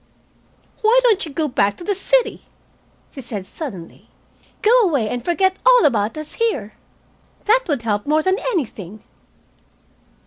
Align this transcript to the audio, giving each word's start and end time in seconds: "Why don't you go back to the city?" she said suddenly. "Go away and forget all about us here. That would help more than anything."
"Why 0.81 0.99
don't 1.03 1.27
you 1.27 1.31
go 1.31 1.47
back 1.47 1.77
to 1.77 1.83
the 1.83 1.93
city?" 1.93 2.45
she 3.11 3.21
said 3.21 3.45
suddenly. 3.45 4.09
"Go 4.63 4.71
away 4.79 5.07
and 5.07 5.23
forget 5.23 5.57
all 5.63 5.85
about 5.85 6.17
us 6.17 6.33
here. 6.41 6.73
That 7.45 7.65
would 7.67 7.83
help 7.83 8.07
more 8.07 8.23
than 8.23 8.39
anything." 8.39 9.03